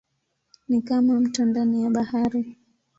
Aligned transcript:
Ni 0.69 0.81
kama 0.81 1.19
mto 1.19 1.45
ndani 1.45 1.83
ya 1.83 1.89
bahari. 1.89 2.57